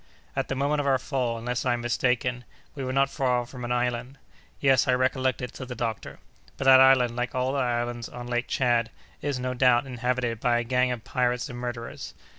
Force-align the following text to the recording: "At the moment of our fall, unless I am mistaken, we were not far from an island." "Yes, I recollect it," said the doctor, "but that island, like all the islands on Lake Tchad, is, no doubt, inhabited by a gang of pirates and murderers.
"At 0.35 0.47
the 0.47 0.55
moment 0.55 0.81
of 0.81 0.87
our 0.87 0.97
fall, 0.97 1.37
unless 1.37 1.63
I 1.63 1.73
am 1.73 1.81
mistaken, 1.81 2.43
we 2.73 2.83
were 2.83 2.91
not 2.91 3.11
far 3.11 3.45
from 3.45 3.63
an 3.63 3.71
island." 3.71 4.17
"Yes, 4.59 4.87
I 4.87 4.95
recollect 4.95 5.43
it," 5.43 5.55
said 5.55 5.67
the 5.67 5.75
doctor, 5.75 6.17
"but 6.57 6.65
that 6.65 6.79
island, 6.79 7.15
like 7.15 7.35
all 7.35 7.53
the 7.53 7.59
islands 7.59 8.09
on 8.09 8.25
Lake 8.25 8.47
Tchad, 8.47 8.89
is, 9.21 9.37
no 9.39 9.53
doubt, 9.53 9.85
inhabited 9.85 10.39
by 10.39 10.57
a 10.57 10.63
gang 10.63 10.91
of 10.91 11.03
pirates 11.03 11.49
and 11.49 11.59
murderers. 11.59 12.15